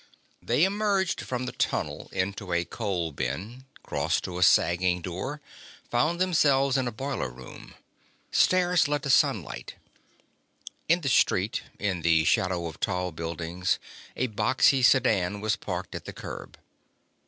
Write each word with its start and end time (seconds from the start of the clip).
They 0.41 0.63
emerged 0.63 1.21
from 1.21 1.45
the 1.45 1.51
tunnel 1.51 2.09
into 2.11 2.53
a 2.53 2.65
coal 2.65 3.11
bin, 3.11 3.65
crossed 3.83 4.23
to 4.23 4.39
a 4.39 4.41
sagging 4.41 5.03
door, 5.03 5.41
found 5.91 6.19
themselves 6.19 6.75
in 6.75 6.87
a 6.87 6.91
boiler 6.91 7.29
room. 7.29 7.75
Stairs 8.31 8.87
led 8.87 8.95
up 8.95 9.01
to 9.03 9.11
sunlight. 9.11 9.75
In 10.89 11.01
the 11.01 11.07
street, 11.07 11.61
in 11.77 12.01
the 12.01 12.23
shadow 12.23 12.65
of 12.65 12.79
tall 12.79 13.11
buildings, 13.11 13.77
a 14.15 14.27
boxy 14.27 14.83
sedan 14.83 15.39
was 15.39 15.55
parked 15.55 15.93
at 15.93 16.05
the 16.05 16.13
curb. 16.13 16.57